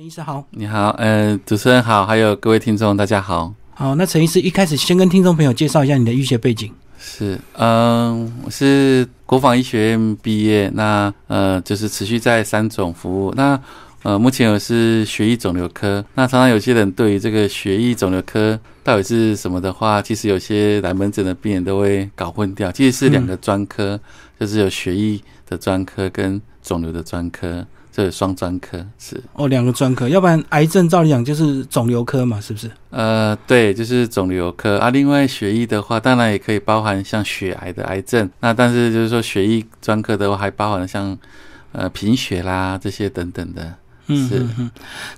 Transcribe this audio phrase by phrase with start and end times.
[0.00, 3.52] 陈医师好，你好，呃，主持人好，还有各位听众，大家好。
[3.74, 6.72] 好，那陈医师一开始先跟听众朋友介绍一下你的医学背景。
[6.98, 13.34] 是，嗯，我是国防医学院毕业，那呃，就是持续在三种服务。
[13.36, 13.60] 那
[14.02, 16.02] 呃，目前我是血液肿瘤科。
[16.14, 24.00] 那常常有些人对于这个血液肿瘤科到底是什么的话，其实有些来门诊的病人都会搞混掉，其实是两个专科，
[24.40, 27.66] 就是有血液的专科跟肿瘤的专科。
[27.92, 32.70] 这双专科是哦，两个专科，要不然癌症照理讲就是肿瘤科嘛，是不是？
[32.90, 34.90] 呃，对，就是肿瘤科啊。
[34.90, 38.30] 另外血液的话，当然也可以包含像血癌的癌症。
[38.40, 41.18] 那但是就是说血液专科的话，还包含了像
[41.72, 43.74] 呃贫血啦这些等等的。
[44.06, 44.70] 嗯嗯嗯。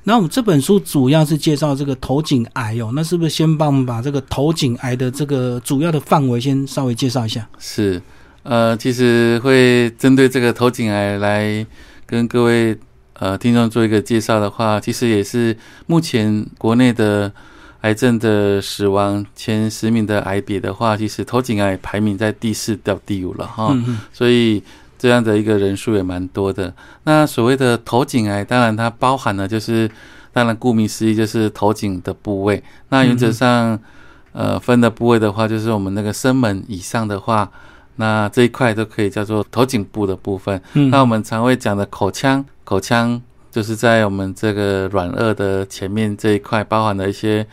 [0.05, 7.47] 那我们这本书主要是介绍这个头颈癌哦，那是不是先帮我们把这个头颈癌的这个主要的范围先稍微介绍一下？
[7.59, 8.01] 是，
[8.43, 11.67] 呃，其实会针对这个头颈癌来。
[12.13, 12.79] 跟各位
[13.15, 17.33] 呃听众做一个介绍的话，其实也是目前国内的
[17.81, 23.75] 癌症的死亡前十名的癌别的话，其实头颈癌排名在第四到第五了哈，
[24.13, 24.63] 所以
[24.99, 26.75] 这样的一个人数也蛮多的。
[27.05, 29.91] 那所谓的头颈癌，当然它包含了就是，
[30.35, 32.63] 当然顾名思义就是头颈的部位。
[32.91, 33.81] 那原则上，
[34.33, 37.51] 呃分的部位的话，就是我们那个生门以上的话。
[37.97, 40.61] 那这一块都可以叫做头颈部的部分。
[40.73, 47.47] 嗯，那我们常会讲的口腔，口腔就是在我们这个软腭的前面这一块，包含了一些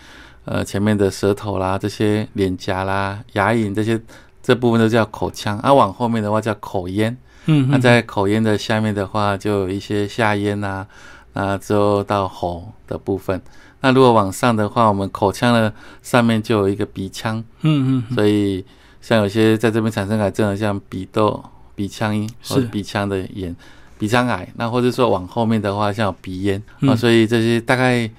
[0.45, 3.99] 呃前面的舌头啦，这些脸颊啦、牙龈这些
[4.41, 5.57] 这部分都叫口腔。
[5.59, 7.15] 啊，往后面的话叫口咽。
[7.45, 10.85] 嗯，那在口咽的下面的话，就有一些下咽呐，
[11.33, 13.41] 啊之后到喉的部分。
[13.81, 17.43] 那如果往上的话，我们口腔的上面就有一个鼻腔。
[17.61, 18.65] 嗯嗯，所以。
[19.01, 21.43] 像有些在这边产生癌症的，像鼻窦、
[21.75, 23.55] 鼻腔或者鼻腔的炎、
[23.97, 28.09] 鼻腔癌，那或者说往后面的话，像鼻炎啊，所以这些大概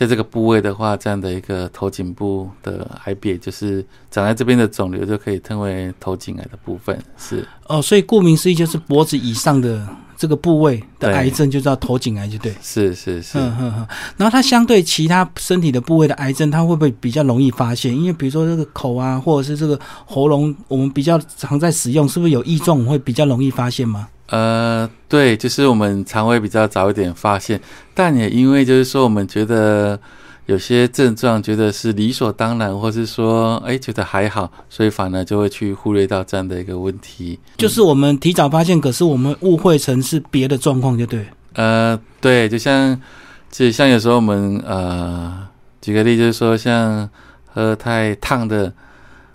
[0.00, 6.98] 在这个部位的话，这样的一个头颈部的癌别，就是长在这边的肿瘤，就可以称为头颈癌的部分。
[7.18, 9.86] 是哦，所以顾名思义，就是脖子以上的。
[10.16, 12.54] 这个部位的癌症就叫头颈癌，就对。
[12.60, 13.38] 是是是。
[13.38, 13.86] 嗯嗯嗯。
[14.18, 17.96] 然后它相对其他身体的部位的癌症，它会不会比较容易发现？
[17.96, 24.08] 因为比如说这个口啊，或者是这个喉咙，我们比较常在使用，是不是有异状会比较容易发现吗？
[24.30, 27.60] 呃，对，就是我们肠胃比较早一点发现，
[27.94, 30.00] 但也因为就是说，我们觉得。
[30.46, 37.38] 有些症状觉得是理所当然，或是说，哎，觉得还好，所以反而就会去忽略到这样的一个问题。
[37.56, 41.24] 就是我们提早发现，可是我们误会成是别的状况，就对。
[41.52, 43.00] 呃，对，就像，
[43.48, 45.46] 就像有时候我们呃，
[45.80, 47.08] 举个例，就是说，像
[47.46, 48.72] 喝太烫的，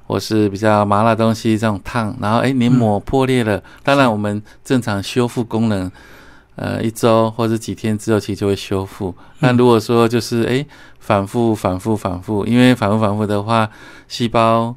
[0.07, 3.61] 或是比较麻辣东西这种烫，然后哎，黏膜破裂了。
[3.83, 5.91] 当然，我们正常修复功能。
[6.57, 9.13] 呃，一周或者几天之后，其实就会修复。
[9.39, 10.65] 那如果说就是哎，
[11.01, 13.69] 反复、反复、反复，因为反复、反复的话，
[14.07, 14.73] 细胞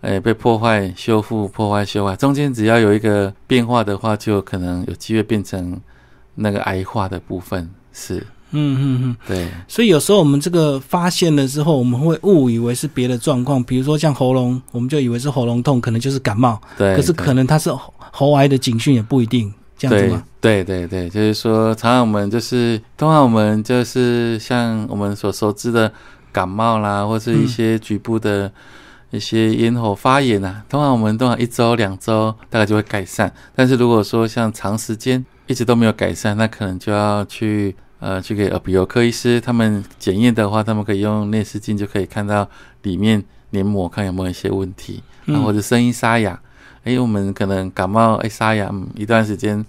[0.00, 5.78] 哎被破坏、修复、破坏、修复，中间只要有一个变化的话，就可能有机会变成
[6.36, 7.68] 那个癌化的部分。
[7.92, 9.48] 是，嗯嗯嗯，对。
[9.66, 16.60] 所以有时候我们这个发现了之后，我们会误以为是别的状况，比如说像喉咙，我们就以为是喉咙痛，可能就是感冒。
[16.76, 16.94] 对。
[16.96, 17.70] 可是可能它是
[18.10, 19.52] 喉癌的警讯，也不一定。
[19.80, 20.10] 对
[20.40, 25.92] 对对对，就是说，常常我们就是通常我们就是像我们所熟知的
[26.32, 28.50] 感冒啦，或是一些局部的
[29.10, 33.32] 一些咽喉发炎啊，通常我们通常一周两周大概就会改善。
[33.54, 42.48] 但是如果说像长时间一直都没有改善，那可能就要去呃去给耳鼻喉科医师他们检验的话，他们可以用内视镜就可以看到
[42.82, 46.38] 里面黏膜看有没有一些问题，或者声音沙哑。
[46.84, 49.62] 哎，我们可能感冒，哎，沙哑一段时间，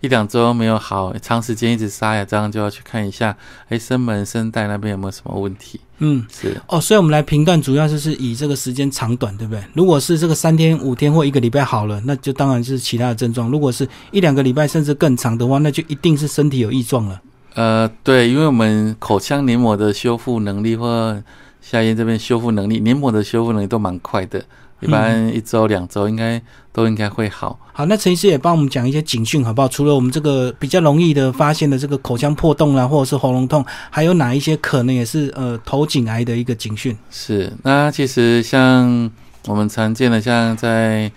[0.00, 3.36] 一两周没有好，长时间一直沙哑，这样就要去看一下，
[3.68, 5.78] 哎，声门、声带那边有没有什么问题？
[5.98, 9.62] 嗯，是哦，所以我们来评断，主要就是以这个时间长短，对不对？
[9.74, 17.20] 如果是这个三天、五天或一个礼拜好了，那就当然是其他的症状；如果是一两个礼拜甚至更长的话，那就一定是身体有异状了。
[17.54, 21.22] 呃，对，因为我们口腔黏膜的修复能力或
[21.60, 24.44] 下咽这边修复能力，黏膜的修复能力都蛮快的。
[24.80, 27.58] 一般一周两周应该都应该会好。
[27.72, 29.68] 好，那陈医师也帮我们讲一些警讯好不好？
[29.68, 36.94] 除了我们这个比较容易的发现的这个口腔破洞啦，或者是喉咙痛，还有哪一些可能也是呃头颈癌的一个警讯？
[37.10, 39.10] 是，那其实像
[39.46, 41.10] 我们常见的像在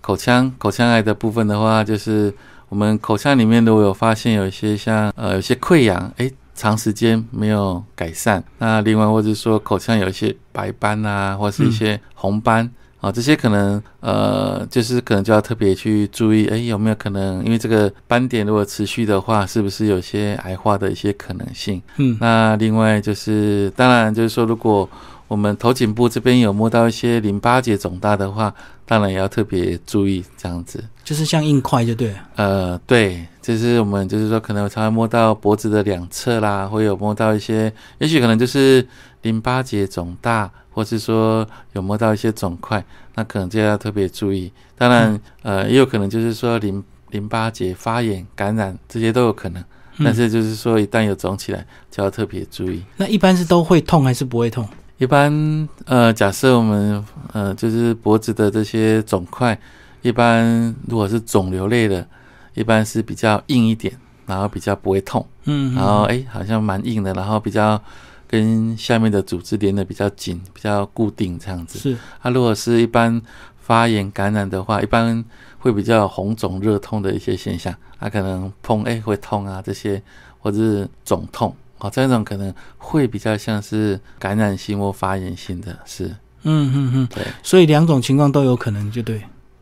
[0.00, 2.34] 口腔口腔癌的部分的话，就是
[2.72, 6.30] 我们口腔里面如果有发现有一些像呃有些溃疡，哎。
[6.54, 12.70] 长时间没有改善，那另外或者说口腔有一些白斑啊，或是一些红斑
[13.00, 21.82] 啊，这些可能呃，就是可能就要特别去注意，哎，有没有可能因为这个斑点如果持续的话，是不是有些癌化的一些可能性？
[21.96, 24.88] 嗯，那另外就是，当然就是说，如果
[25.32, 30.84] 我们头颈部这边有摸到一些淋巴结肿大的话，当然也要特别注意这样子。
[31.02, 32.14] 就是像硬块就对。
[32.36, 38.86] 呃，对，就是我们就是说，可能常常摸到脖子的两侧啦，会有摸到一些，也许可能就是
[39.22, 42.84] 淋巴结肿大，或是说有摸到一些肿块，
[43.14, 44.52] 那可能就要特别注意。
[44.76, 49.64] 当然，呃，也有可能就是说淋淋巴结发炎、感染这些都有可能。
[50.04, 52.82] 但是就是说，一旦有肿起来，就要特别注意。
[52.96, 54.68] 那一般是都会痛还是不会痛？
[55.02, 59.58] 一般呃，假设我们呃，就是脖子的这些肿块，
[60.00, 62.06] 一般如果是肿瘤类的，
[62.54, 63.92] 一般是比较硬一点，
[64.26, 67.82] 然后比较不会痛，嗯，然后哎，好像蛮硬的，然后比较
[68.28, 71.80] 跟下面的组织连的比较紧，比较固定这样子。
[71.80, 73.20] 是，它如果是一般
[73.58, 75.24] 发炎感染的话，一般
[75.58, 80.00] 会比较红肿热痛的一些现象，它可能碰哎会痛啊这些，
[80.38, 81.52] 或者是肿痛。
[81.82, 86.06] 哦，这种可能会比较像是感染性或发炎性的是，
[86.44, 89.20] 嗯嗯嗯，对，所以两种情况都有可能，就对，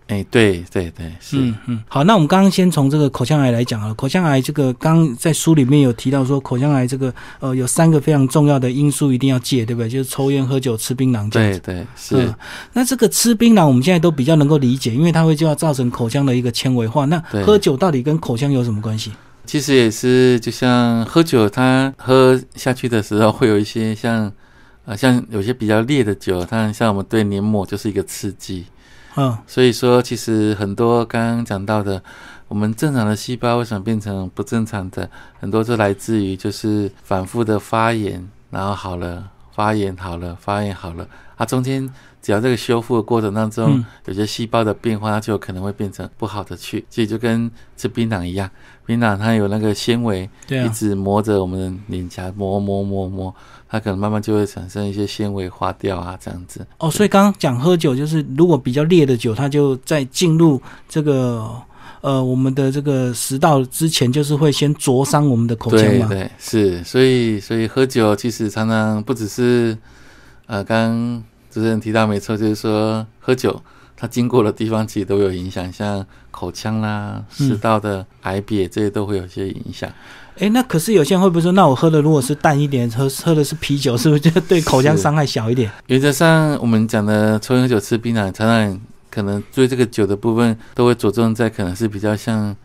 [0.08, 9.88] 哎，对对对，是，嗯嗯，好，那我们刚刚先从这个口腔癌来讲啊，口腔癌这个刚在书里面有提到说，口腔癌这个呃有三个非常重要的因素一定要戒，对不对？
[9.88, 12.34] 就是抽烟、喝酒、吃槟榔这样子，对对是。
[12.74, 17.06] 那这个吃槟榔我们现在都比较能够理解，因为它会就要造成口腔的一个纤维化。
[17.06, 19.10] 那喝酒到底跟口腔有什么关系？
[19.50, 24.32] 其实也是，就像喝酒，它喝下去的时候会有一些像，
[24.84, 28.66] 呃，像有些比较烈的酒，它像我们对黏膜就是一个刺激，
[29.16, 32.00] 嗯，所以说其实很多刚刚讲到的，
[32.46, 35.10] 我们正常的细胞为什么变成不正常的，
[35.40, 39.30] 很多是来自于就是反复的发炎，然后好了，
[39.60, 41.86] 发炎好了，发炎好了，啊，中间。
[42.22, 46.84] 只要这个修复的过程当中，有些细胞的变化，它就有可能会变成不好的去。
[46.90, 48.48] 所以就跟吃槟榔一样，
[48.84, 53.34] 槟榔它有那个纤维，一直磨着我们的脸颊，磨磨磨磨，
[53.66, 56.66] 它可能慢慢就会产生一些纤维化掉啊，这样子。
[56.76, 60.60] 哦，所以刚刚讲喝酒，就是如果比较烈的酒，它就在进入
[60.90, 61.50] 这个
[62.00, 66.08] 呃我们的这个食道之前，就是会先灼伤我们的口腔嘛。
[66.08, 69.76] 对，是，所以所以喝酒其实常常不只是
[70.46, 71.22] 呃刚。
[71.52, 73.60] 主持人提到没错，就是说喝酒，
[73.96, 79.90] 它经过的地方其实都有影响，像口腔啦、食道的癌别这些都会有些影响。
[80.38, 85.68] 哎，那可是有些人会不会说，那我喝的如果是淡一点，喝喝的是啤酒，是不是就对口腔伤害小一点？
[85.88, 88.80] 原则上，我们讲的抽烟喝酒吃槟榔，常常
[89.10, 92.56] 可能对这个酒的部分都会着重在可能是比较像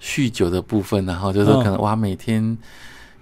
[0.00, 2.56] 酗酒的部分，然后就是可能哇每天。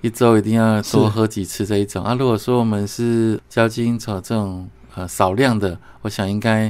[0.05, 2.13] 一周一定要多喝几次这一种啊。
[2.19, 6.69] 如果说我们是交金草这种呃少量的，我想应该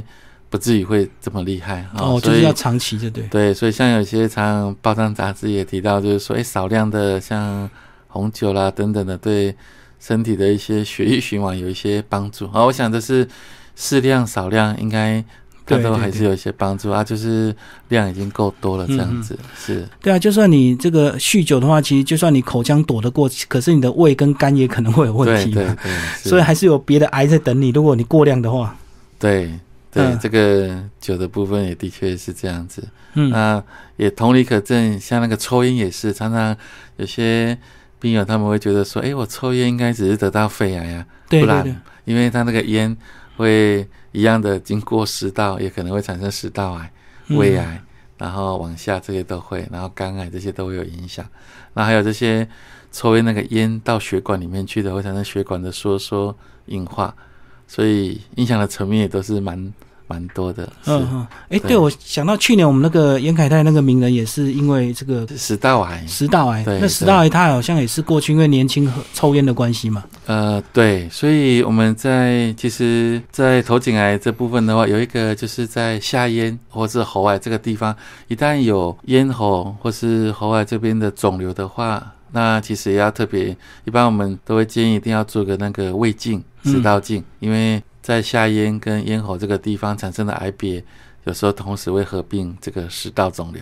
[0.51, 2.21] 不至于会这么厉害哦。
[2.21, 3.23] 就是要长期的对。
[3.29, 7.67] 对，所以像有些常报章杂志也提到，就是说，哎，少量的像
[8.07, 9.55] 红酒啦等等的，对
[9.99, 12.63] 身体的一些血液循环有一些帮助啊。
[12.65, 13.27] 我想的是
[13.75, 15.25] 适量少量应该。
[15.65, 17.55] 它都还是有一些帮助啊，就是
[17.89, 19.87] 量已经够多了，这样子是。
[20.01, 25.61] 对啊，就算你这个酗酒的话，其实就算你口腔躲得过，可是你的胃跟肝也可能会有问题嘛。
[25.61, 26.29] 对对 对。
[26.29, 28.75] 所以还是有别的癌在等你，如果你过量的话。
[29.17, 29.51] 对
[29.91, 32.83] 对，这个酒的部分也的确是这样子。
[33.13, 33.29] 嗯。
[33.29, 33.63] 那
[33.95, 36.55] 也同理可证，像那个抽烟也是，常常
[36.97, 37.57] 有些
[38.03, 41.75] 病友他们会觉得说：“哎，我抽烟应该只是得到肺癌呀。”对对对。
[42.03, 42.95] 因为他那个烟
[43.37, 43.87] 会。
[44.15, 46.91] 一样的，经过食道也可能会产生食道癌、
[47.29, 47.81] 胃癌，
[48.19, 51.25] 然后往下这些都会，然后肝癌这些都会有影响。
[51.73, 52.47] 那还有这些
[52.91, 56.37] 抽烟那个烟到血管里面去的，会产生血管的收缩、
[56.67, 57.15] 硬化，
[57.65, 59.73] 所以影响的层面也都是蛮。
[60.13, 61.75] 蛮多的，嗯嗯，哎，对。
[61.75, 77.95] 我想到去年我们那个严凯泰那个名人也是因为这个食道癌，食道癌，那食道癌他好像也是过去因为年轻抽烟的关系嘛，呃，对，所以我们在其实，在头颈癌这部分的话，有一个就是在下咽或是喉癌这个地方，
[78.27, 87.81] 一旦有咽喉或是喉癌这边的肿瘤的话，那其实也要特别，一般我们都会建议一定要做个那个胃镜、食道镜，因为。
[88.03, 90.83] 在下咽跟咽喉这个地方产生的癌别，
[91.23, 93.61] 有时候同时会合并这个食道肿瘤。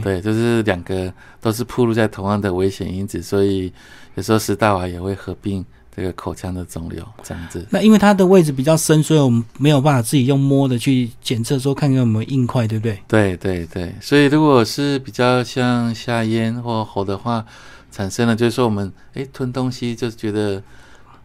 [0.00, 3.72] 对，就是两个都是暴露在同样的危险因子，所以
[4.14, 7.66] 有时候食道癌也会合并这个口腔的肿瘤这样子。
[7.68, 12.96] 那因为它的位置比较深，所以我们没有办法自己用摸的去检测，说看看有没有硬块，对不对？
[13.08, 17.44] 对对对，所以如果是比较像下咽或喉的话，
[17.90, 20.62] 产生了就是说我们哎吞东西就觉得。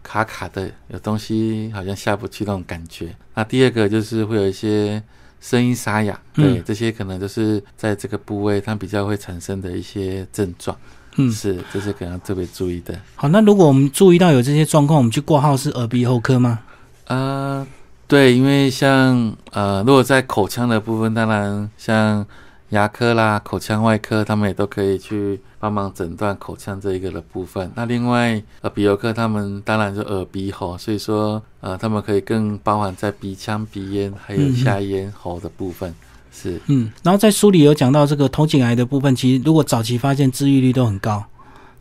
[0.07, 3.13] 卡卡的，有东西好像下不去那种感觉。
[3.33, 5.01] 那第二个就是会有一些
[5.41, 10.77] 声音沙哑，对，这些可能就是在这个部位它比较会产生的一些症状。
[11.17, 12.93] 嗯，是，这是可能特别注意的。
[13.15, 16.59] 好，那如果我们注意到有这些状况，我们去挂号是耳鼻喉科吗？
[17.07, 17.65] 呃，
[18.07, 22.25] 对，因为像呃，如果在口腔的部分，当然像
[22.69, 27.71] 牙科啦、口腔外科，他们也都可以去帮忙诊断口腔这一个的部分。
[27.75, 35.93] 那另外耳鼻喉科，他们当然就耳鼻喉，所以说呃，他们可以更包含在鼻腔、鼻咽还有下咽喉的部分。
[36.31, 41.23] 是，嗯，然后在书里有讲到这个头颈癌的部分，其实如果早期发现，治愈率都很高。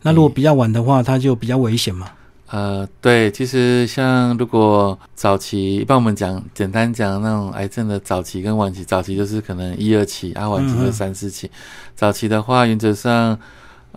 [0.03, 2.07] 那如果比较晚的话，它就比较危险嘛。
[2.49, 11.49] 呃，对，其实像如果早期，一般我们讲简单讲那种癌症的早期跟晚期，早期就是可能一二期，啊，晚期就三四期。
[11.95, 13.37] 早期的话，原则上。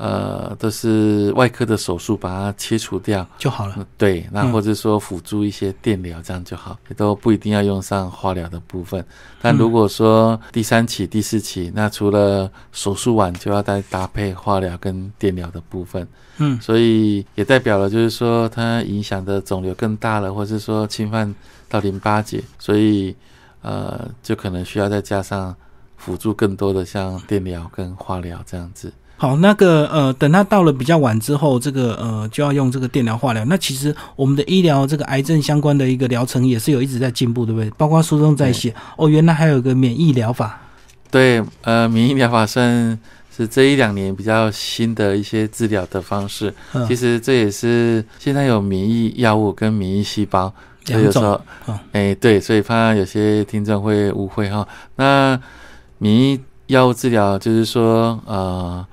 [0.00, 3.84] 呃，都是外科的手术把它切除掉就好了。
[3.96, 9.04] 对，那或者说辅助一些电疗，这样就好，也都不一定要用上化疗的部分。
[9.42, 16.06] 但如果说第三期、第四期，那除了手术完就要再搭配化疗跟电疗的部分。
[16.36, 21.34] 嗯，所以也代表了就是说它影响的肿瘤更大了，或者说侵犯
[21.68, 23.16] 到淋巴结，所以
[23.62, 25.52] 呃，就可能需要再加上
[25.96, 28.92] 辅助更多的像电疗跟化疗这样子。
[29.20, 33.44] 好，那个呃，等他到了比较晚之后，这个呃就要用这个电疗化疗。
[33.46, 37.68] 那其实我们的医疗这个癌症相关的一个疗程也是有一直在进步，对不对？
[37.76, 40.60] 包括书中在写哦，原来还有个免疫疗法。
[41.10, 42.96] 对，呃，免疫疗法算
[43.36, 46.54] 是这一两年比较新的一些治疗的方式。
[46.86, 51.40] 其实这也是现在有免疫药物跟免疫细胞，所以有时候，
[51.90, 54.64] 哎，对，所以怕有些听众会误会哈。
[54.94, 55.36] 那
[55.98, 58.86] 免疫药物治疗就是说，呃。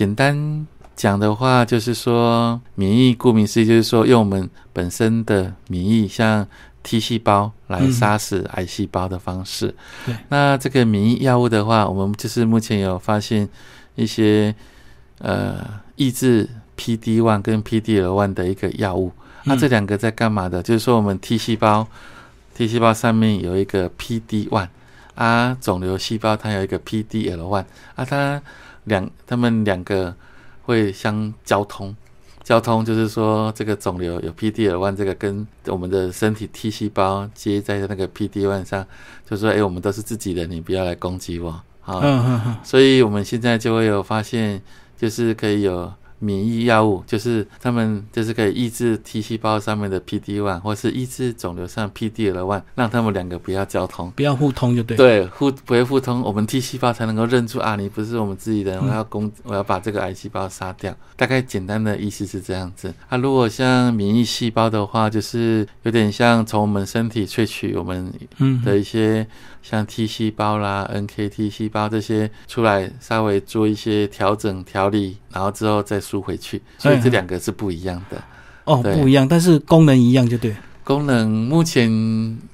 [0.00, 0.66] 简单
[0.96, 6.48] 讲的话，就是说免疫，顾名思义，就是说用我们本身的免疫，像
[6.82, 9.74] T 细胞来杀死癌细胞的方式。
[10.06, 13.46] 对，那这个免疫药物的话，我们就是目前有发现
[13.94, 14.54] 一些
[15.18, 15.62] 呃
[15.96, 19.12] 抑制 PD one 跟 PDL one 的一个药物。
[19.44, 20.62] 那这两个在干嘛的？
[20.62, 21.86] 就是说我们 T 细胞
[22.54, 24.68] ，T 细胞上面有一个 PD one
[25.14, 27.66] 啊，肿瘤细胞它有一个 PDL one
[27.96, 28.40] 啊，它。
[28.84, 30.14] 两，他们两个
[30.62, 31.94] 会相交通，
[32.42, 38.86] 交通就是说，这个肿瘤有 PD-L one 这个跟我们的身体 T 细胞接在那个 P D one 上，
[39.28, 42.02] 就说，哎，我们都是自己人，你不要来攻击我，好，
[42.62, 44.62] 所以我们现在就会有发现，
[44.96, 45.92] 就是可以有。
[46.20, 54.96] 免疫药物就是他们就是可以抑制 T 细胞上面的 PD one，或是抑制肿瘤上 PD-L1，让他们两个不要交通，不要互通就对。
[54.96, 60.96] 对，互不会互通，我们 T 细胞才能够认出啊，你不是我们自己人，我要攻，我要把这个癌细胞杀掉。
[61.16, 62.94] 大概简单的意思是这样子。
[63.08, 68.12] 啊，如果像免疫细胞的话，就是有点像从我们身体萃取我们
[68.64, 69.26] 的一些。
[69.62, 78.20] 像 T 细胞啦、NKT 细胞这些出来，稍微做一些调整调理，然后之后再输回去，所以这两个是不一样的。
[78.64, 80.56] 哦，不一样，但是功能一样就对。
[80.82, 81.88] 功能目前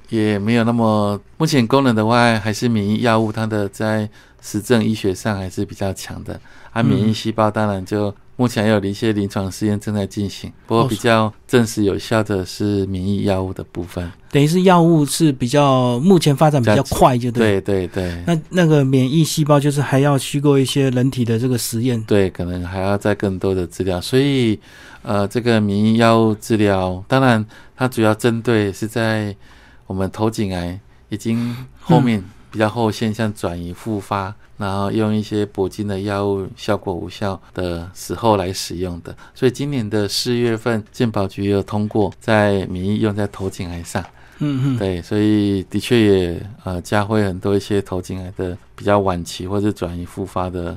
[0.09, 4.07] 也没有那么，目前功能的话，还是免疫药物它的在
[4.41, 6.39] 实证医学上还是比较强的。
[6.71, 8.13] 啊，免疫细胞当然就。
[8.37, 14.09] 目前有一些临床试验正在进行，不过比较证实有效的是免疫药物的部分。
[14.31, 17.59] 等于是药物是比较目前发展比较快，就对。
[17.59, 18.23] 对对对。
[18.27, 22.01] 那那个免疫细胞就是还要去过一些人体的这个实验。
[22.03, 23.99] 对，可能还要再更多的治疗。
[23.99, 24.59] 所以，
[25.01, 27.43] 呃，这个免疫药物治疗，当然
[27.75, 29.35] 它主要针对是在
[29.87, 30.79] 我们头颈癌
[31.09, 32.23] 已经后面。
[32.57, 44.03] 比较后现象转移复发，然后用一些铂金的药物效果无效的时候来使用的，所以今年的四月份健保局有通过在免疫用在头颈癌上，
[44.39, 50.75] 嗯嗯，对，所以的确也呃加会很多一些头颈癌的比较晚期或者转移复发的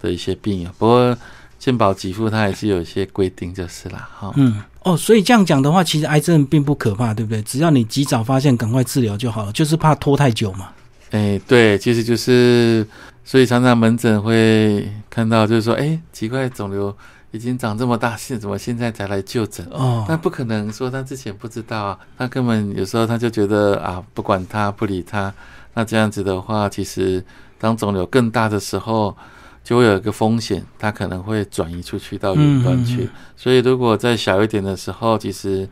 [0.00, 1.16] 的一些病友，不过
[1.60, 7.40] 健保给付它还是有一些规定就是啦，哈，嗯哦，所以这样讲的话，其实癌症并不可怕，对不对？
[7.42, 10.70] 只要你及早发现，赶快治疗就好了，就是怕拖太久嘛。
[11.10, 12.86] 哎，对，其实就是，
[13.24, 16.96] 所以常常门诊会看到，就是说，哎，奇怪，肿瘤
[17.32, 19.66] 已经长这么大，现怎么现在才来就诊？
[19.72, 25.34] 哦，那不可能说他之前不知道啊，他根本有时候他就觉得啊，不管他，不理他。
[25.74, 27.24] 那这样子的话，其实
[27.58, 29.16] 当肿瘤更大的时候，
[29.64, 33.08] 就会有一个风险，它可能会转移出去到云端去。
[33.36, 35.68] 所以如果在小一点的时候，其实。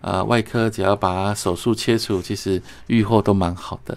[0.00, 3.96] 呃外科只要把手术切除，其实愈后都蛮好的。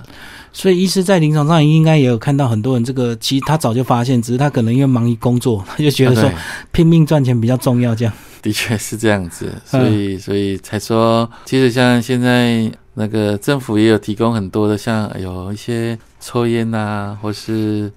[0.54, 6.30] 所以医师在临床上应该也有看到很多人，这个其实他早就发现，只是他可能因为忙于工作，他就觉得说
[6.72, 8.14] 拼命赚钱比较重要，这样。
[8.42, 17.92] 的确是这样子，所以所以才说，其实像现在那个政府也有提供很多的，像有一些抽烟呐，或是。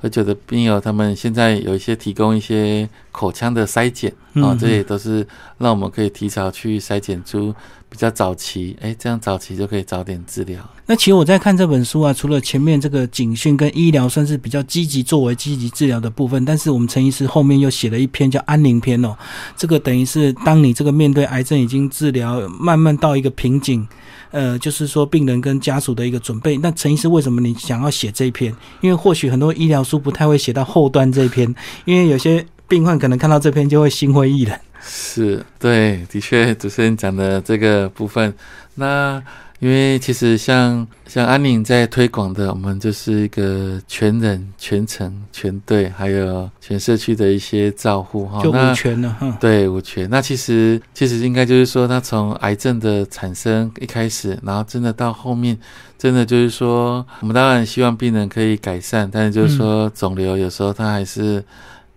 [0.00, 5.26] 喝酒的病友，他们现在有一些提供一些口腔的筛检啊，这也都是
[5.58, 7.54] 让我们可以提早去筛检出
[7.90, 10.58] 比较早期，哎，这样早期就可以早点治疗。
[10.86, 19.14] 那其实我在看这本书啊，除了前面这个警讯跟医疗算是比较积极作为积极治疗的部分，但是我们陈医师后面又写了一篇叫安宁篇哦，
[19.56, 23.86] 这个等于是当你这个面对癌症已经治疗慢慢到一个瓶颈。
[24.32, 26.56] 呃，就是说病人跟家属的一个准备。
[26.58, 28.54] 那陈医师，为什么你想要写这一篇？
[28.80, 31.52] 因为或许很多医疗书不太会写到后端这一篇，
[31.84, 34.56] 因为有些病患可能看到这篇就会心灰意冷。
[34.80, 38.34] 是对，的确，主持人讲的这个部分，
[38.74, 39.22] 那。
[39.60, 48.42] 因为其实像像安宁在推广的，我们就是一个全人、全程、全队，还有全社区的一些照护哈。
[48.42, 49.36] 就五全了哈。
[49.38, 50.08] 对，五全。
[50.08, 55.58] 那其实其实应该就是说，他从癌症的产生一开始，然后真的到后面，
[55.98, 61.44] 真的就是说，我们当然希望病人可以改善，但是就是说，肿瘤有时候它还是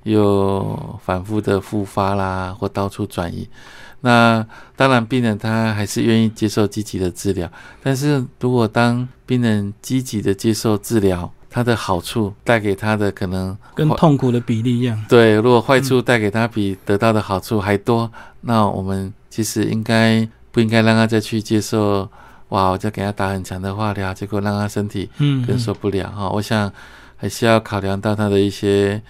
[0.04, 3.48] 有反复的复发啦，或到处转移。
[4.02, 4.46] 那
[4.76, 7.50] 当然，病人他还是愿意接受积极的治疗。
[7.82, 15.00] 但是如果当病人积极的接受治疗，它的好处带给他的可能跟痛苦的比例一样。
[15.08, 22.10] 对，如果坏处带给他比得到的好处还多，那我们其实应该不应该让他再去接受？
[22.50, 25.10] 哇，我再给他打很强的化疗，结果让他身体
[25.48, 26.30] 更受不了哈。
[26.30, 26.72] 我想
[27.16, 29.02] 还是要考量到他的一些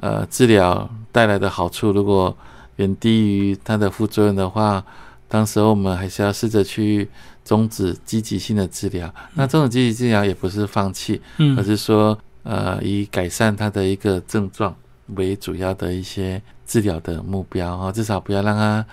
[0.00, 1.92] 呃治疗带来的好处。
[1.92, 2.36] 如果
[2.76, 4.84] 远低于它的副作用的话，
[5.28, 7.08] 当时候我们还是要试着去
[7.44, 9.12] 终止积极性的治疗。
[9.34, 11.20] 那这种积极治疗也不是放弃，
[11.56, 14.74] 而是说，呃，以改善它的一个症状
[15.16, 18.84] 为主要的一些治疗的目标啊，至少不要让它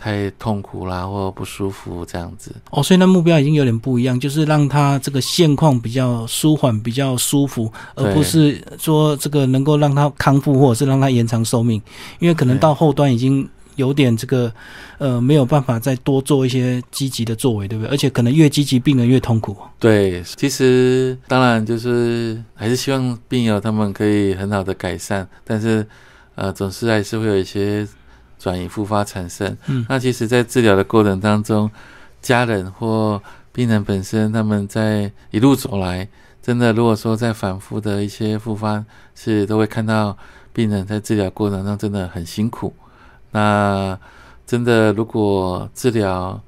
[0.00, 2.50] 太痛苦啦或不舒服这样子。
[2.70, 11.82] 哦，所以那目标已经有点不一样，就是让他这个现况比较舒缓、比较舒服，而不是说这个能够让他康复或者是让他延长寿命，
[12.18, 13.46] 因为可能到后端已经。
[13.76, 14.52] 有点这个，
[14.98, 17.90] 呃，没有办法再多做一些积极的作为，对不对？
[17.90, 19.56] 而且可能越积极，病人越痛苦。
[19.78, 25.86] 对，其实当然就是还是希望病友他们可以很好的改善，但是
[26.34, 27.86] 呃，总是还是会有一些
[28.40, 29.56] 转移复发产生。
[29.66, 31.70] 嗯，那其实，在治疗的过程当中，
[32.20, 33.22] 家人或
[33.52, 36.08] 病人本身，他们在一路走来，
[36.42, 40.16] 真的如果说在反复的一些复发，是都会看到
[40.52, 42.74] 病人在治疗过程中真的很辛苦。
[43.30, 43.98] 那
[44.46, 46.40] 真的，如果治疗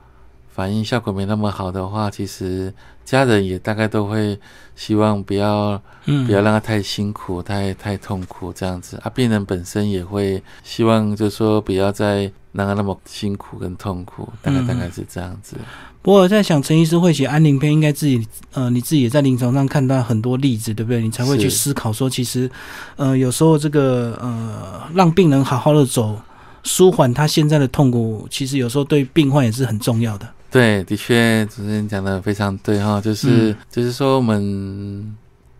[0.48, 2.72] 反应效果没那么好的话，其实
[3.04, 4.38] 家人也大概都会
[4.74, 8.98] 希望不要，嗯，不要让他太辛苦、太太痛苦这样子。
[9.02, 15.56] 啊，病人本身也会希望，就是说不要再让他那么辛苦跟痛苦，大概大概是这样子。
[16.00, 21.00] 不过我在想，陈医师会写安宁片，应该自己呃，你自己也在临床上看到很多例子，对不对？
[21.00, 22.50] 你才会去思考说，其实
[22.96, 26.20] 呃，有时候这个呃，让病人好好的走。
[26.64, 30.28] 舒缓他现在的痛苦，其实有时候对病患也是很重要的。
[30.52, 35.16] 对，的确，主持人讲的非常对哈，就是就是说，我们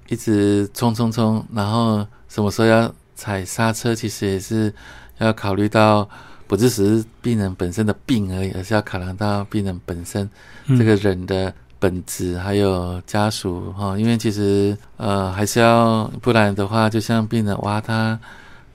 [0.08, 4.70] 一直冲冲冲，然后什么时候要踩刹车，其实也是
[5.16, 6.06] 要考虑到，
[6.46, 10.28] 不只是病人本身的病而已，而是要考量到病人本身
[10.76, 18.20] 这个人的本质，还有家属哈，因为其实呃，还是要不然的话，就像病人哇，他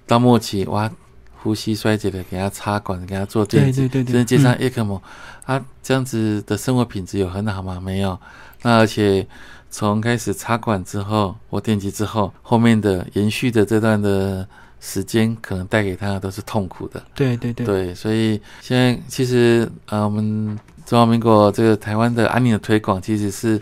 [0.07, 0.91] 到末期哇。
[1.41, 4.99] 呼吸衰竭的，给他插管，给他做电子，甚至接上 ECMO，
[5.45, 7.79] 啊，这样子的生活品质有很好吗？
[7.79, 8.19] 没有。
[8.63, 9.25] 那而且
[9.69, 14.45] 从开始插管之后或电击之后，后面的延续的这段的
[14.81, 17.01] 时间，可能带给他的都是痛苦的。
[17.13, 17.65] 对对对。
[17.65, 23.61] 对，所以现在其实呃，我们中华民国这个台湾的安宁的推广，其实是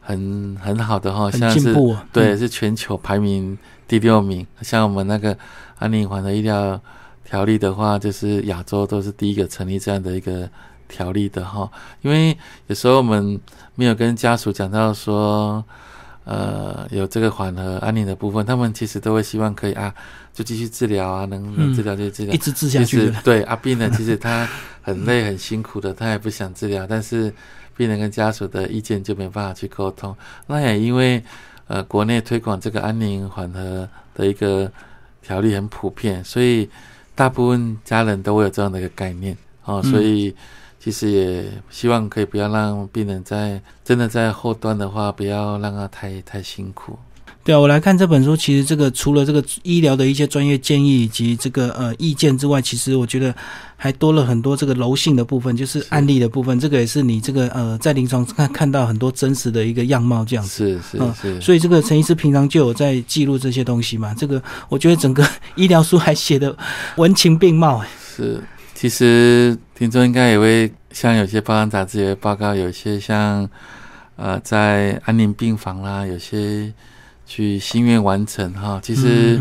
[0.00, 1.74] 很很好的哈，像是
[2.12, 3.56] 对，是全球排名
[3.88, 4.46] 第六名。
[4.60, 5.36] 像我们那个
[5.78, 6.80] 安宁环的医疗。
[7.28, 10.48] 条例的话，就是亚洲都是第一个成立这样的一个
[10.86, 11.68] 条例的哈。
[12.02, 12.36] 因为
[12.68, 13.38] 有时候我们
[13.74, 15.62] 没有跟家属讲到说，
[16.22, 19.92] 呃，有这个缓和安宁的部分，他们其实都会希望可以啊，
[20.32, 23.12] 就继续治疗啊，能能治疗就治疗，一直治下去。
[23.24, 24.48] 对阿病呢，其实他
[24.80, 27.34] 很累很辛苦的，他也不想治疗，但是
[27.76, 30.16] 病人跟家属的意见就没办法去沟通。
[30.46, 31.20] 那也因为
[31.66, 34.70] 呃，国内推广这个安宁缓和的一个
[35.22, 36.70] 条例很普遍，所以。
[37.16, 40.30] 大部分家人都会有这样的一个概念哦，所以
[40.78, 46.96] 其其实也希望可以不要让病人在真的在后端的话，不要让他太太辛苦。
[47.46, 53.32] 对啊，我来看这本书，其实这个除了这个医疗的一些专业建议以及这个呃意见之外，其实我觉得
[53.76, 56.58] 还多了很多这个柔性的部分，就是案例的部分。
[56.58, 60.80] 这个也是你这个呃在临床看看到很多真实的一个样貌这样子。
[60.90, 61.40] 是是是。
[61.40, 64.12] 所以这个陈医师平常就有在记录这些东西嘛？
[64.14, 66.52] 这个我觉得整个医疗书还写的
[66.96, 67.80] 文情并茂。
[68.16, 68.42] 是，
[68.74, 73.48] 其实听众应该也会像有些报章杂志也会报告，有些像
[74.16, 76.74] 呃在安宁病房啦，有些。
[77.26, 79.40] 去心愿完成哈，其实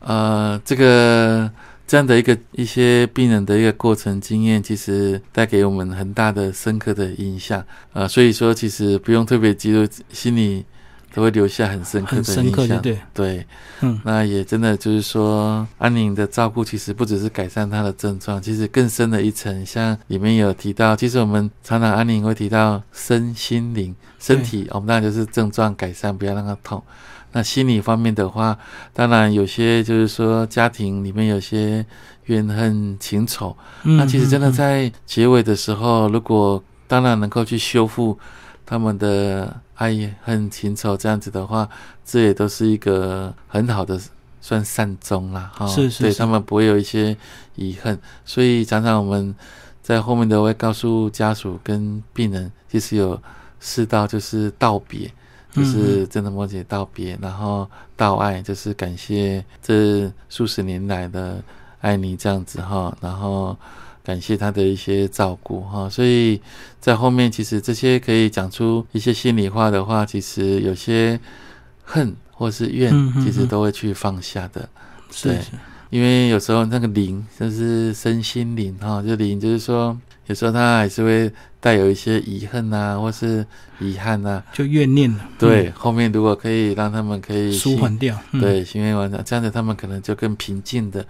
[0.00, 1.50] 呃，这个
[1.86, 7.64] 这样的一个一些病人的一个过程经验，其实带给我们很大的深刻的印象。
[7.92, 10.64] 呃，所以说其实不用特别记录，心里
[11.14, 12.82] 都会留下很深刻的印象。
[12.82, 13.46] 对对，
[13.82, 26.82] 嗯，那也真的就是说，安宁的照顾其实不只是改善他的症状，其实更深的一层，像里面有提到，其实我们常常安宁会提到身心灵，身体我们当然就是症状改善，不要让它痛。
[27.30, 28.58] 那心理方面的话，
[28.92, 31.84] 当然有些就是说家庭里面有些
[32.26, 38.16] 怨恨情仇，那其实真的在结尾的时候，如果当然能够去修复
[38.64, 41.68] 他们的爱恨情仇这样子的话，
[42.04, 44.00] 这也都是一个很好的
[44.40, 47.16] 算善终啦，哈，是是，对他们不会有一些
[47.54, 49.34] 遗憾，所以常常我们
[49.82, 53.20] 在后面都会告诉家属跟病人，其实有
[53.60, 55.10] 四道就是道别。
[55.54, 61.40] 就是真的摩羯道别，然后道爱，就是感谢这数十年来的
[61.80, 63.56] 爱你这样子哈，然后
[64.04, 66.40] 感谢他的一些照顾哈，所以
[66.78, 71.18] 在后面其实这些可以讲出一些心里话的话，其实有些
[71.82, 72.92] 恨或是怨，
[73.24, 74.68] 其实都会去放下的，
[75.22, 75.38] 对，
[75.90, 79.98] 因为有时候那个灵就是身心灵哈，就灵就是说。
[80.26, 83.44] 有时候他还是会带有一些遗恨呐，或是
[83.78, 85.28] 遗憾呐，就怨念了。
[85.38, 91.04] 对，后面如果可以让他们可以舒缓掉，对，心愿完成，这样子他们可能就更平静的，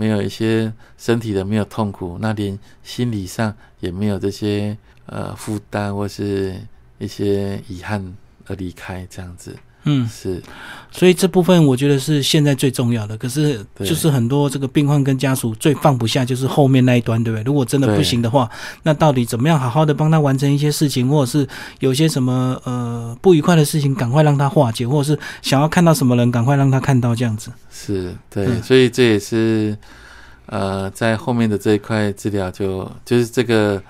[0.00, 6.58] 没有一些身体的没有痛苦，那连心理上也没有这些呃负担或是
[6.96, 9.54] 一些遗憾而离开这样子。
[9.84, 10.42] 嗯，是，
[10.90, 13.16] 所以这部分我觉得是现在最重要的。
[13.16, 17.42] 可是，就是很多这个病患跟家属最放不下，就是后面那一端，对不对？
[17.44, 18.48] 如果真的不行的话，
[18.82, 27.50] 那到底怎么样好好的帮他完成一些事情，或者是有些什么呃不愉快的事情，赶快让他化解，或者是想要看到什么人，赶快让他看到这样子。
[27.70, 29.76] 是对，所以这也是
[30.46, 33.82] 呃在后面的这一块治疗，就就是这个。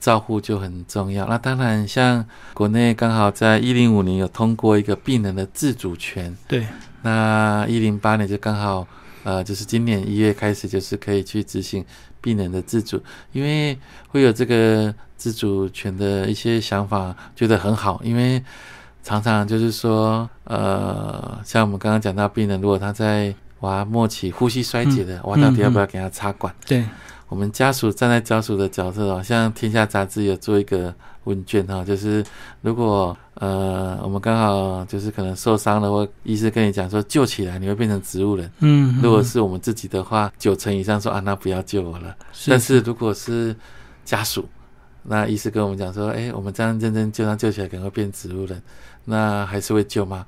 [0.00, 1.26] 照护就很重要。
[1.26, 6.36] 那当然，像国内刚好在一零五年有通过一个病人的自主权。
[6.46, 6.66] 对。
[7.02, 8.86] 那一零八年就刚好，
[9.22, 11.84] 呃，就是今年一月开始，就是可以去执行
[12.20, 13.00] 病人的自主，
[13.32, 18.00] 因为会有这个自主权的一些想法，觉得很好。
[18.02, 18.42] 因为
[19.04, 26.52] 常常就是说，呃，像我们刚刚讲到病人，如果他在娃末期呼吸衰竭的，我到底要不要给他插管？
[26.66, 26.84] 对。
[27.28, 32.24] 我们家属站在家属的角色哦，像《天下杂志》有做一个问卷哈，就是
[32.62, 38.50] 如果呃我们刚好就是可能受伤了，或医生跟你讲说救起来，你会变成植物人。
[38.60, 42.16] 嗯，如果是我们自己的话，九成以上说啊，那不要救我了。
[42.46, 43.54] 但是如果是
[44.06, 44.48] 家属，
[45.02, 48.62] 那医生跟我们讲说，哎，我们这样认真救他救起来，可能会变植物人，
[49.04, 50.24] 那还是会救吗？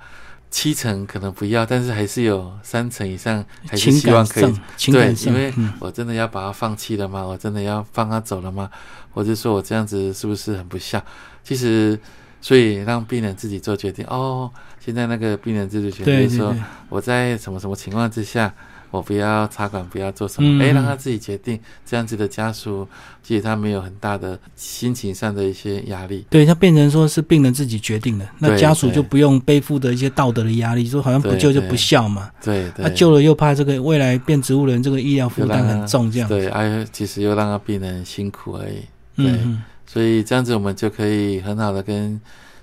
[0.51, 4.55] 七成可能不要，但是还是有三成以上还是希望可以
[4.91, 7.25] 对，因为我真的要把它放弃了吗？
[7.25, 8.69] 我真的要放他走了吗？
[9.13, 11.03] 或者说我这样子是不是很不孝？
[11.45, 11.99] 其实，
[12.41, 14.05] 所以让病人自己做决定。
[14.07, 14.51] 哦，
[14.85, 16.55] 现在那个病人自主权就是说，
[16.89, 18.53] 我在什么什么情况之下。
[18.91, 21.59] 我不要插管，不要做什么，哎，让他自己决定。
[21.87, 22.87] 这样子的家属，
[23.23, 26.27] 其实他没有很大的心情上的一些压力。
[26.29, 32.31] 对他变成说是病人自己决定的，那家属就不用背负的一些道德的压力，说好像不救就不孝嘛。
[32.43, 36.29] 对，他救了又怕这个未来变植物人，这个医疗负担很重，这样。
[36.29, 38.83] 对，哎，其实又让他病人辛苦而已。
[39.17, 39.39] 对，
[39.87, 42.21] 所以这样子我们就可以很好的跟。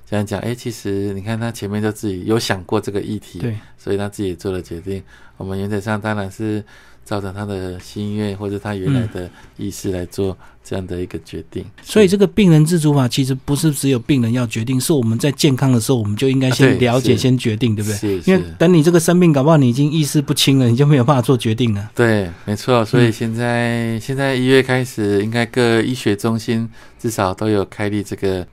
[0.09, 5.03] 这样讲，哎，其实你看他前面就自己有想过这个议题，对，所以他自己做了决定。
[5.35, 6.63] 我们原则上当然是
[7.03, 11.63] 照着他的心愿或者他原来的意思来做这样的一个决定。
[11.83, 18.17] 所以这个病人自主法其实不是只有病人要决定，是我们在健康的时候我们就应该先了解、先决定，对不对？
[18.25, 21.91] 因为等你这个生病，搞不好你已经意识不清了，你就没有办法做决定了。
[21.93, 22.85] 对，没错。
[22.85, 28.47] 所以现在现在一月开始，应该各医学中心至少都有开立这个。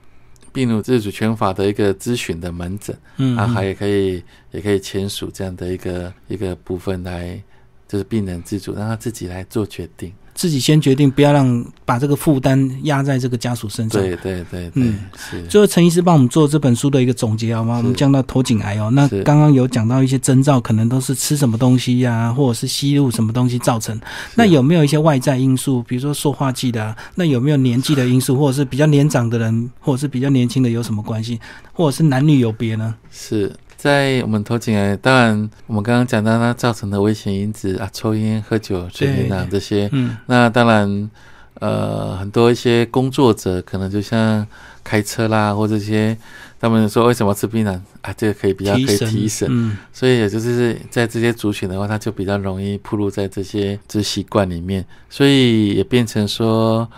[0.55, 7.39] 病人自主权法的一个咨询的门诊，嗯，啊，还也可以，也可以签署这样的一个一个部分来，
[7.87, 10.13] 就是病人自主让他自己来做决定。
[10.35, 14.01] 自己先决定，不要让把这个负担压在这个家属身上。
[14.01, 17.77] 对对对对，嗯是最后，陈医师帮我们做这本书的一个总结好吗？
[17.77, 23.97] 我们讲到头颈癌哦，那刚刚有讲到一些征兆，可能都是吃什么东西呀、或者是吸入什么东西造成。
[24.35, 26.95] 那有没有一些外在因素，比如说塑化剂的、啊？
[27.15, 31.39] 那有没有年纪的因素，或者是比较年长的人，或者是比较年轻的有什么关系，
[31.71, 32.93] 或者是男女有别呢？
[33.09, 40.17] 是在我们头颈癌，当然我们刚刚讲到它造成的危险因子啊，抽烟、喝酒、水槟榔这些，嗯。
[40.25, 41.11] 那当然，
[41.59, 44.45] 呃，很多一些工作者可能就像
[44.83, 46.17] 开车啦，或这些，
[46.59, 47.79] 他们说为什么吃槟榔？
[48.01, 48.13] 啊？
[48.17, 49.77] 这个可以比较可以，提神，嗯。
[49.93, 56.89] 所以也就是在这些族群的话，他就比较容易暴露在这些这习惯里面，所以也变成说，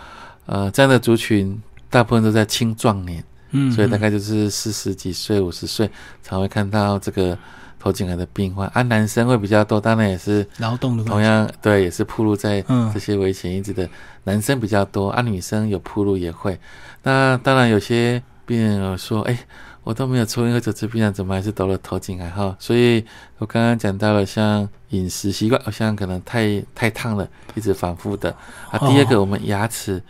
[0.46, 1.60] 呃，这样的族群
[1.90, 5.90] 大部分都在青壮年，嗯，所以大概就是四十几岁、五十岁
[6.22, 7.36] 才会看到这个
[7.78, 11.20] 头颈癌的病患，啊，男生会比较多，当然也是劳动的同。
[11.20, 13.88] 样对，也是铺路在嗯这些危险因子的
[14.24, 16.58] 男生比较多，啊，女生有铺路也会。
[17.02, 19.38] 那当然有些病人有说，哎、
[19.84, 22.54] 我都没有抽烟喝酒吃槟榔，怎么还是得了头颈癌哈？
[22.58, 23.04] 所以
[23.38, 28.30] 我刚刚讲到了，像饮食习惯，好像可能太太烫了，一直反复的
[28.70, 28.78] 啊。
[28.80, 30.02] 哦第二个，我们牙齿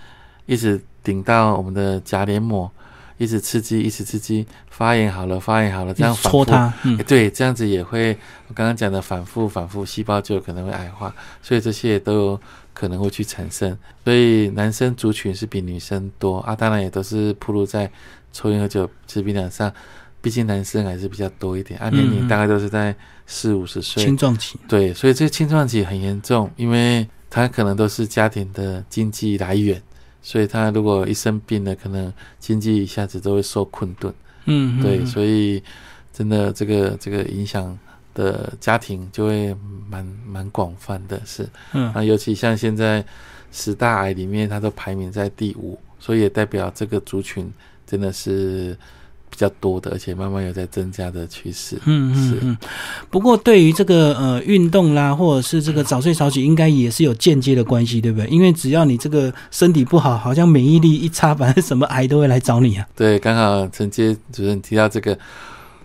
[0.47, 2.71] 一直顶到我们的颊黏膜，
[3.19, 6.75] 一直刺激，一直刺激，发炎好了，发炎好了，这样一直反复戳它，
[7.07, 12.41] 对，这样子也会，我刚刚讲的反复反复，细胞就有可能会癌化，所以这些都有
[12.73, 13.77] 可能会去产生。
[14.05, 17.91] 所以男生族群是比女生多啊，当然也都是暴露在
[18.33, 19.73] 抽烟喝酒、吃槟榔上，
[20.21, 22.95] 毕竟男生还是比较多一点，啊，年龄大概都是在
[23.27, 24.59] 四五十岁，青壮期。
[24.69, 29.83] 对，所以这个青壮期很严重，因为他可能都是家庭的经济来源，
[30.21, 34.13] 所以他如果一生病了，可能经济一下子都会受困顿。
[34.47, 35.07] 嗯，对，嗯。
[35.07, 35.63] 所以
[36.13, 37.79] 真的这个这个影响
[38.15, 39.55] 的家庭就会
[39.89, 41.49] 蛮蛮广泛的，是。
[41.73, 41.93] 嗯。
[41.93, 43.05] 啊，尤其像现在
[43.53, 47.51] 十大癌里面，它都排名在第五，所以也代表这个族群
[47.87, 48.77] 真的是
[49.31, 51.79] 比较多的，而且慢慢有在增加的趋势。
[51.85, 52.59] 嗯是嗯嗯。
[53.11, 58.27] 不过对于这个呃运动啦，或者是这个早睡早起，应该也是有间接的关系，对不对？
[58.29, 62.87] 因为只要你这个身体不好，好像免疫力一差，反正什么 癌都会来找你啊。
[62.97, 65.19] 对，刚好陈杰主任提到这个，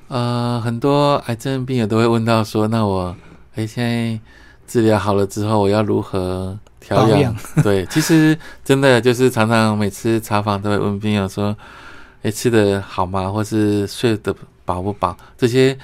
[0.08, 3.16] 呃，很多癌症病友都会问到说，那我
[3.56, 4.20] 哎现在
[4.68, 7.36] 治疗好了之后，我要如何调养？
[7.62, 11.56] 对，其实真的就是常常每次查房都会问病友说，
[12.24, 13.30] 哎，吃的好吗？
[13.30, 15.16] 或是睡得饱不饱？
[15.38, 15.78] 这些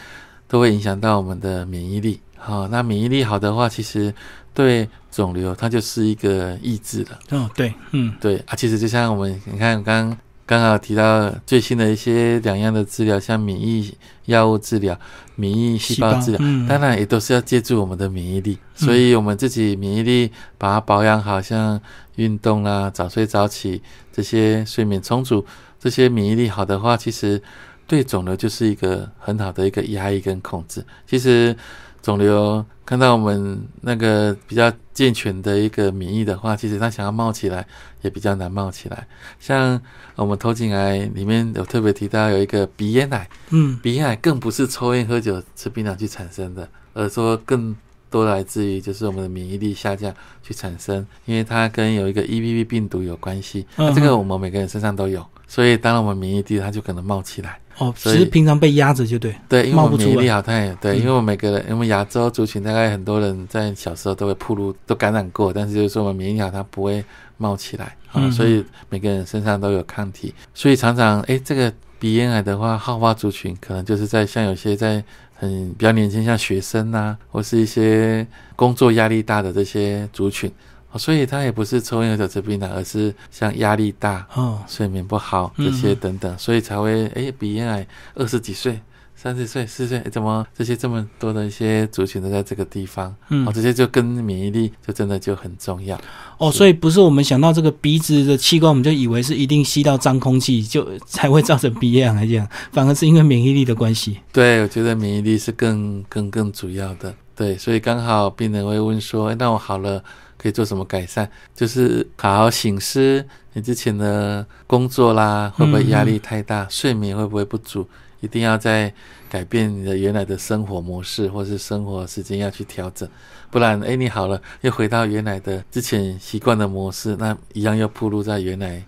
[0.48, 2.20] 都会影响到我们的免疫力。
[2.38, 4.14] 好、那免疫力好的话，其实
[4.54, 7.20] 对肿瘤它就是一个抑制了。
[7.38, 13.94] 哦，对，嗯对啊，其实就像我们你看刚刚好提到最新的一些两样的治疗，像免疫
[14.26, 14.98] 药物治疗、
[15.36, 21.80] 免疫细胞治疗，嗯，当然也都是要借助我们的免疫力，所以我们自己免疫力把它保养好，像
[22.16, 23.82] 运动啦、早睡早起
[24.14, 25.46] 这些睡眠充足，
[25.80, 27.42] 这些免疫力好的话，其实
[27.88, 30.86] 对肿瘤就是一个很好的一个压抑跟控制。
[31.08, 31.56] 其实
[32.02, 37.66] 肿瘤看到我们那个比较健全的一个免疫的话，其实它想要冒起来
[38.02, 39.08] 也比较难冒起来。
[39.40, 39.80] 像
[40.16, 43.30] 我们头颈癌里面有特别提到有一个鼻咽癌。
[43.50, 47.76] 嗯鼻咽癌更不是抽烟、喝酒、吃槟榔去产生的，而说更
[48.10, 53.68] 多来自于就是我们的免疫力下降去产生，因为它跟有一个 EBV 病毒有关系。
[53.94, 57.60] 这个我们每个人身上都有，所以当然我们免疫力它就可能冒起来。
[57.80, 59.34] 哦，所以只是平常被压着就对。
[59.48, 67.04] 对，因为冒不出来我们免疫力好，它也对，嗯因为我们每个人，因为亚洲族群大概很多人在小时候都会暴露，都感染过，但是就是说我们免疫力好，它不会
[67.38, 75.04] 冒起来啊、嗯所以每个人身上都有抗体，所以常常哎，这个鼻咽癌的话，好发族群可能就是在像有些在
[75.36, 80.52] 很比较年轻，像学生呐、或是一些工作压力大的这些族群。
[80.92, 88.82] 哦所以他也不是抽烟喝酒吃槟榔，而是像压力大、哦，睡眠不好这些等等，所以才会诶鼻咽癌二十几岁、
[89.16, 93.14] 三十岁、四十岁，诶怎么这些这么多的一些族群都在这个地方？
[93.30, 96.00] 嗯哦，这些就跟免疫力就真的就很重要。
[96.40, 104.18] 哦，所以不是我们想到这个鼻子的器官，我们就以为是一定吸到脏空气就才会造成鼻咽癌这样，反而是因为免疫力的关系。
[104.34, 107.14] 对，我觉得免疫力是更更更主要的。
[107.36, 110.04] 对，所以刚好病人会问说：“诶那我好了，
[110.42, 111.28] 可以做什么改善？
[111.54, 113.24] 就是好好醒思
[113.54, 116.66] 你之前的工作啦，会不会压力太大？
[116.70, 117.88] 睡眠会不会不足？
[118.22, 118.94] 一定要在
[119.30, 123.08] 改变你的原来的生活模式，或是生活时间要去调整，
[123.50, 128.84] 不然，诶，你好了，又回到原来的之前习惯的模式，那一样又暴露在原来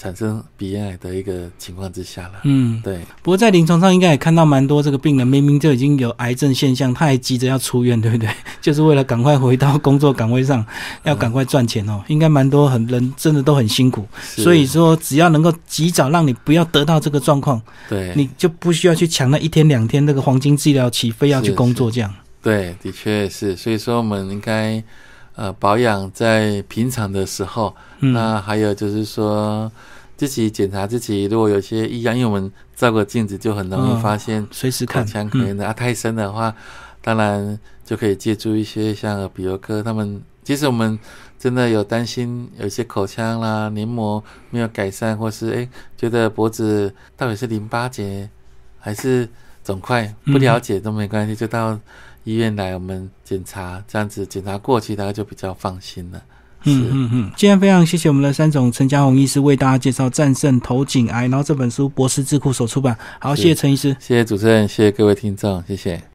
[0.00, 2.40] 产生鼻咽癌的一个情况之下了。
[2.44, 8.30] 嗯，对，不过在临床上应该也看到蛮多这个病人，明明就已经有癌症现象，他还急着要出院，对不对？
[8.62, 10.64] 就是为了赶快回到工作岗位上，
[11.02, 12.02] 要赶快赚钱哦。
[12.08, 22.10] 应该蛮多很人真的都很辛苦，所以说只要能够及早让你不要得到这个状况，对，你就不需要去抢那一天两天那个黄金治疗期，非要去工作这样。
[22.42, 23.54] 对，的确是。
[23.54, 24.82] 所以说，我们应该
[25.36, 29.70] 呃保养在平常的时候，嗯，那还有就是说
[30.16, 36.54] 自己检查自己，如果有些异样，因为我们照个镜子就很容易嗯发现随时看口腔可嗯能的、啊太深的话，
[37.00, 40.22] 当然就可以借助一些像耳鼻喉科他们。
[40.42, 40.98] 即使我们
[41.38, 48.28] 真的有担心有一些口腔啦、黏膜没有改善，或是诶觉得脖子到底是淋巴结
[48.78, 49.28] 还是
[49.62, 51.78] 肿块不了解都没关系，就到
[52.30, 56.22] 医院来我们检查，这样子检查过期，大家就比较放心了。
[56.64, 62.96] 嗯嗯嗯，今天非常谢谢我们的三总陈家宏医师为大家介绍战胜头颈癌，然后这本书博士智库所出版。
[63.18, 63.96] 好，谢谢陈医师。
[63.98, 66.09] 谢谢主持人，谢谢各位听众，谢谢。